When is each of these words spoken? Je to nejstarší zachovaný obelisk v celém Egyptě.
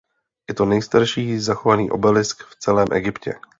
Je 0.49 0.53
to 0.53 0.65
nejstarší 0.65 1.39
zachovaný 1.39 1.91
obelisk 1.91 2.43
v 2.43 2.55
celém 2.55 2.87
Egyptě. 2.91 3.39